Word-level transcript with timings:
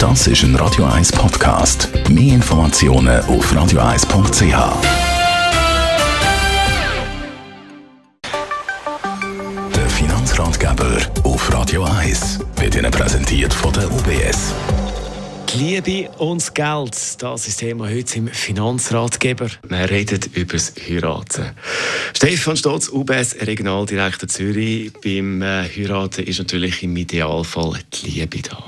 Das 0.00 0.26
ist 0.26 0.44
ein 0.44 0.56
Radio 0.56 0.86
1 0.86 1.12
Podcast. 1.12 1.90
Mehr 2.08 2.36
Informationen 2.36 3.20
auf 3.26 3.52
radio1.ch. 3.52 4.42
Der 9.76 9.90
Finanzratgeber 9.90 10.96
auf 11.24 11.52
Radio 11.52 11.84
1 11.84 12.38
wird 12.56 12.76
Ihnen 12.76 12.90
präsentiert 12.90 13.52
von 13.52 13.74
der 13.74 13.92
UBS. 13.92 14.54
Die 15.52 15.58
Liebe 15.58 16.10
und 16.16 16.40
das 16.40 16.54
Geld, 16.54 17.22
das 17.22 17.46
ist 17.46 17.48
das 17.48 17.56
Thema 17.58 17.90
heute 17.90 18.20
im 18.20 18.28
Finanzratgeber. 18.28 19.48
Wir 19.68 19.90
reden 19.90 20.20
über 20.32 20.54
das 20.54 20.72
Heiraten. 20.88 21.50
Stefan 22.16 22.56
Stotz, 22.56 22.88
UBS, 22.88 23.36
Regionaldirektor 23.42 24.30
Zürich. 24.30 24.94
Beim 25.04 25.42
äh, 25.42 25.68
Heiraten 25.68 26.24
ist 26.24 26.38
natürlich 26.38 26.82
im 26.82 26.96
Idealfall 26.96 27.80
die 27.92 28.12
Liebe 28.12 28.40
da. 28.40 28.64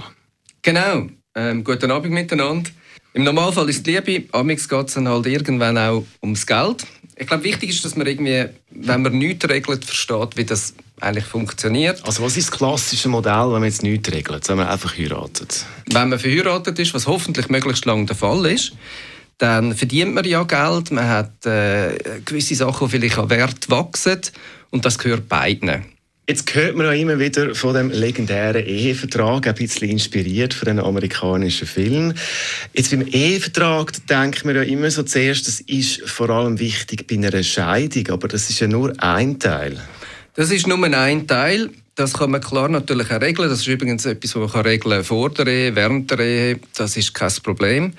Genau. 0.60 1.08
Ähm, 1.34 1.64
guten 1.64 1.90
Abend 1.90 2.12
miteinander. 2.12 2.70
Im 3.14 3.24
Normalfall 3.24 3.68
ist 3.68 3.86
die 3.86 3.92
Liebe, 3.92 4.28
amix 4.32 4.68
geht 4.68 4.88
es 4.88 4.94
dann 4.94 5.08
halt 5.08 5.26
irgendwann 5.26 5.76
auch 5.76 6.04
ums 6.22 6.46
Geld. 6.46 6.86
Ich 7.16 7.26
glaube, 7.26 7.44
wichtig 7.44 7.70
ist, 7.70 7.84
dass 7.84 7.94
man 7.94 8.06
irgendwie, 8.06 8.46
wenn 8.70 9.02
man 9.02 9.18
nichts 9.18 9.48
regelt, 9.48 9.84
versteht, 9.84 10.36
wie 10.36 10.44
das 10.44 10.74
eigentlich 11.00 11.24
funktioniert. 11.24 12.02
Also 12.06 12.22
was 12.22 12.36
ist 12.36 12.50
das 12.50 12.58
klassische 12.58 13.08
Modell, 13.08 13.44
wenn 13.46 13.60
man 13.60 13.64
jetzt 13.64 13.82
nichts 13.82 14.10
regelt, 14.10 14.48
wenn 14.48 14.56
man 14.56 14.68
einfach 14.68 14.96
heiratet? 14.96 15.64
Wenn 15.90 16.08
man 16.08 16.18
verheiratet 16.18 16.78
ist, 16.78 16.94
was 16.94 17.06
hoffentlich 17.06 17.48
möglichst 17.48 17.84
lang 17.84 18.06
der 18.06 18.16
Fall 18.16 18.46
ist, 18.46 18.72
dann 19.38 19.74
verdient 19.74 20.14
man 20.14 20.24
ja 20.24 20.42
Geld, 20.44 20.90
man 20.90 21.08
hat 21.08 21.44
äh, 21.46 22.20
gewisse 22.24 22.54
Sachen, 22.54 22.86
die 22.86 22.92
vielleicht 22.92 23.18
an 23.18 23.28
Wert 23.28 23.68
wachsen 23.68 24.20
und 24.70 24.84
das 24.84 24.98
gehört 24.98 25.28
beiden. 25.28 25.84
Jetzt 26.28 26.54
hört 26.54 26.76
man 26.76 26.86
ja 26.86 26.92
immer 26.92 27.18
wieder 27.18 27.52
von 27.56 27.74
dem 27.74 27.90
legendären 27.90 28.64
Ehevertrag, 28.64 29.44
ein 29.44 29.54
bisschen 29.54 29.90
inspiriert 29.90 30.54
von 30.54 30.68
einem 30.68 30.84
amerikanischen 30.84 31.66
Film. 31.66 32.14
Jetzt 32.72 32.92
beim 32.92 33.02
Ehevertrag 33.02 33.92
denkt 34.06 34.44
man 34.44 34.54
ja 34.54 34.62
immer 34.62 34.88
so 34.92 35.02
zuerst, 35.02 35.48
das 35.48 35.60
ist 35.62 36.08
vor 36.08 36.30
allem 36.30 36.60
wichtig 36.60 37.08
bei 37.08 37.16
einer 37.16 37.42
Scheidung, 37.42 38.08
aber 38.10 38.28
das 38.28 38.48
ist 38.50 38.60
ja 38.60 38.68
nur 38.68 38.92
ein 39.02 39.40
Teil. 39.40 39.80
Das 40.34 40.52
ist 40.52 40.68
nur 40.68 40.80
ein 40.84 41.26
Teil. 41.26 41.70
Das 41.96 42.12
kann 42.12 42.30
man 42.30 42.40
klar 42.40 42.68
natürlich 42.68 43.10
auch 43.10 43.20
regeln. 43.20 43.50
Das 43.50 43.58
ist 43.58 43.66
übrigens 43.66 44.06
etwas, 44.06 44.36
was 44.36 44.54
man 44.54 44.62
regeln 44.62 45.02
vor 45.02 45.28
der 45.30 45.48
Ehe, 45.48 45.74
während 45.74 46.08
der 46.10 46.20
Ehe. 46.20 46.60
Das 46.76 46.96
ist 46.96 47.12
kein 47.14 47.32
Problem. 47.42 47.94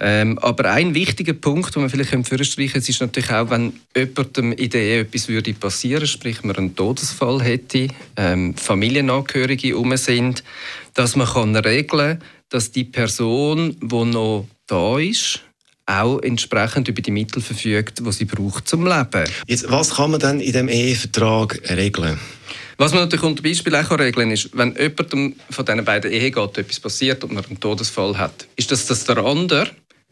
Ähm, 0.00 0.38
aber 0.38 0.70
ein 0.70 0.94
wichtiger 0.94 1.32
Punkt, 1.32 1.74
den 1.74 1.82
man 1.82 1.90
vielleicht 1.90 2.10
vorstreichen 2.10 2.74
könnte, 2.74 2.90
ist 2.90 3.00
natürlich 3.00 3.30
auch, 3.30 3.50
wenn 3.50 3.72
jemandem 3.96 4.52
in 4.52 4.70
der 4.70 4.80
Ehe 4.80 5.00
etwas 5.00 5.28
würde 5.28 5.52
passieren, 5.54 6.06
sprich 6.06 6.44
man 6.44 6.56
einen 6.56 6.76
Todesfall 6.76 7.42
hätte, 7.42 7.88
ähm, 8.16 8.54
Familienangehörige 8.54 9.76
um 9.76 9.96
sind, 9.96 10.44
dass 10.94 11.16
man 11.16 11.26
kann 11.26 11.56
regeln 11.56 12.18
kann, 12.18 12.28
dass 12.48 12.70
die 12.70 12.84
Person, 12.84 13.76
die 13.80 14.04
noch 14.04 14.46
da 14.68 14.98
ist, 14.98 15.40
auch 15.86 16.20
entsprechend 16.20 16.86
über 16.88 17.02
die 17.02 17.10
Mittel 17.10 17.42
verfügt, 17.42 18.00
die 18.04 18.12
sie 18.12 18.26
braucht 18.26 18.68
zum 18.68 18.86
Leben. 18.86 19.24
Jetzt, 19.46 19.70
was 19.70 19.94
kann 19.94 20.12
man 20.12 20.20
dann 20.20 20.38
in 20.38 20.52
dem 20.52 20.68
Ehevertrag 20.68 21.60
regeln? 21.70 22.20
Was 22.76 22.92
man 22.92 23.02
natürlich 23.02 23.24
unter 23.24 23.42
Beispiel 23.42 23.74
auch 23.74 23.90
regeln 23.90 24.12
kann, 24.12 24.30
ist, 24.30 24.50
wenn 24.56 24.76
jemandem 24.76 25.34
von 25.50 25.64
diesen 25.64 25.84
beiden 25.84 26.12
Ehegatten 26.12 26.60
etwas 26.60 26.78
passiert 26.78 27.24
und 27.24 27.32
man 27.32 27.44
einen 27.44 27.58
Todesfall 27.58 28.16
hat, 28.16 28.46
ist 28.54 28.70
das, 28.70 28.86
dass 28.86 29.04
der 29.04 29.18
andere 29.18 29.70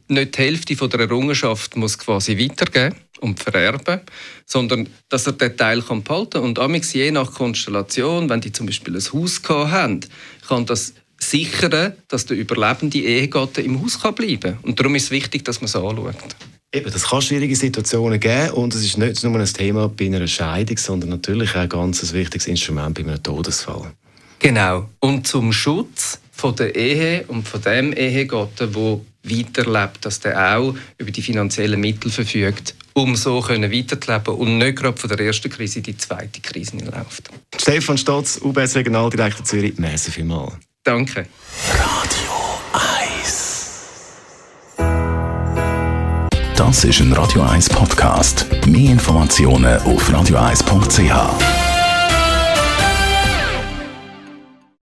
nicht 0.09 0.37
die 0.37 0.43
Hälfte 0.43 0.77
von 0.77 0.91
der 0.91 1.01
Errungenschaft 1.01 1.77
muss 1.77 1.99
quasi 1.99 2.39
weitergeben 2.39 2.97
und 3.21 3.41
vererben, 3.41 4.01
sondern 4.45 4.89
dass 5.09 5.27
er 5.27 5.33
den 5.33 5.57
Teil 5.57 5.83
kann 5.83 6.03
behalten 6.03 6.39
und 6.39 6.59
amix 6.59 6.93
je 6.93 7.11
nach 7.11 7.33
Konstellation, 7.33 8.29
wenn 8.29 8.41
die 8.41 8.53
zum 8.53 8.67
Beispiel 8.67 8.97
ein 8.97 9.13
Haus 9.13 9.41
haben, 9.49 10.01
kann 10.47 10.67
das 10.67 10.95
sichern, 11.19 11.95
dass 12.09 12.27
der 12.27 12.37
überlebende 12.37 12.99
Ehegatte 12.99 13.63
im 13.63 13.83
Haus 13.83 14.01
kann 14.01 14.15
bleiben 14.15 14.41
kann. 14.41 14.59
Und 14.63 14.79
darum 14.79 14.95
ist 14.95 15.05
es 15.05 15.11
wichtig, 15.11 15.45
dass 15.45 15.61
man 15.61 15.67
es 15.67 15.77
anschaut. 15.77 16.15
Eben, 16.73 16.93
das 16.93 17.05
kann 17.05 17.23
schwierige 17.23 17.57
Situationen 17.57 18.21
geben 18.21 18.51
und 18.51 18.75
es 18.75 18.85
ist 18.85 18.99
nicht 18.99 19.23
nur 19.23 19.39
ein 19.39 19.47
Thema 19.47 19.89
bei 19.89 20.07
einer 20.07 20.27
Scheidung, 20.27 20.77
sondern 20.77 21.11
natürlich 21.11 21.51
auch 21.53 21.61
ein 21.61 21.69
ganz 21.69 22.13
wichtiges 22.13 22.49
Instrument 22.49 22.95
bei 22.95 23.03
einem 23.03 23.23
Todesfall. 23.23 23.93
Genau. 24.39 24.89
Und 25.01 25.27
zum 25.27 25.53
Schutz 25.53 26.21
von 26.33 26.55
der 26.57 26.75
Ehe 26.75 27.25
und 27.29 27.49
von 27.49 27.63
dem 27.63 27.93
Ehegatten, 27.93 28.73
der 28.73 29.01
weiterlebt, 29.31 30.05
dass 30.05 30.21
der 30.21 30.57
auch 30.57 30.75
über 30.99 31.11
die 31.11 31.23
finanziellen 31.23 31.81
Mittel 31.81 32.11
verfügt, 32.11 32.75
um 32.95 33.17
so 33.17 33.41
können 33.41 33.73
weiterzuleben 33.73 34.35
und 34.35 34.59
nicht 34.59 34.79
gerade 34.79 34.97
von 34.99 35.09
der 35.09 35.21
ersten 35.21 35.51
Krise 35.51 35.79
in 35.79 35.85
die 35.85 35.97
zweite 35.97 36.41
Krise 36.41 36.77
läuft. 36.79 37.31
Stefan 37.57 37.99
Stotz, 37.99 38.39
UBS 38.43 38.77
Regionaldirektor 38.77 39.45
Zürich, 39.45 39.75
merci 39.79 40.11
vielmals. 40.11 40.55
Danke. 40.85 41.27
Radio 41.73 42.33
1 43.21 43.57
Das 46.57 46.85
ist 46.85 47.01
ein 47.01 47.13
Radio 47.13 47.43
1 47.43 47.69
Podcast. 47.69 48.47
Mehr 48.67 48.93
Informationen 48.93 49.79
auf 49.83 50.11
radio1.ch. 50.11 51.56